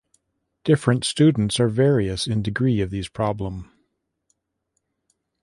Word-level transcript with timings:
Different 0.63 1.03
students 1.03 1.59
are 1.59 1.67
various 1.69 2.25
in 2.25 2.41
degree 2.41 2.81
of 2.81 2.89
these 2.89 3.07
problem. 3.07 3.71